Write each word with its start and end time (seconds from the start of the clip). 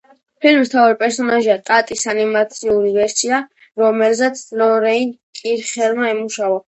ფილმის 0.43 0.69
მთავარი 0.69 0.95
პერსონაჟია 1.01 1.57
ტატის 1.69 2.01
ანიმაციური 2.13 2.93
ვერსია, 2.95 3.43
რომელზეც 3.83 4.43
ლორენ 4.63 5.09
კირხერმა 5.43 6.13
იმუშავა. 6.15 6.59